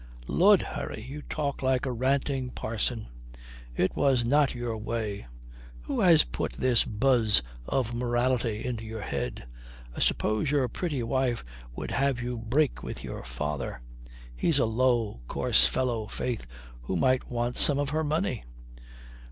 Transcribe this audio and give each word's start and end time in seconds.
"Lud, 0.25 0.63
Harry, 0.63 1.05
you 1.07 1.21
talk 1.21 1.61
like 1.61 1.85
a 1.85 1.91
ranting 1.91 2.49
parson. 2.49 3.05
It 3.75 3.95
was 3.95 4.25
not 4.25 4.55
your 4.55 4.75
way. 4.75 5.27
Who 5.81 5.99
has 5.99 6.23
put 6.23 6.53
this 6.53 6.83
buzz 6.83 7.43
of 7.67 7.93
morality 7.93 8.65
into 8.65 8.83
your 8.83 9.01
head? 9.01 9.45
I 9.95 9.99
suppose 9.99 10.49
your 10.49 10.67
pretty 10.69 11.03
wife 11.03 11.45
would 11.75 11.91
have 11.91 12.19
you 12.19 12.35
break 12.39 12.81
with 12.81 13.03
your 13.03 13.23
father. 13.23 13.83
He's 14.35 14.57
a 14.57 14.65
low, 14.65 15.21
coarse 15.27 15.67
fellow, 15.67 16.07
faith, 16.07 16.47
who 16.81 16.95
might 16.95 17.29
want 17.29 17.57
some 17.57 17.77
of 17.77 17.89
her 17.91 18.03
money." 18.03 18.43